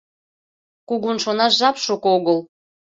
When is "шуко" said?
1.85-2.07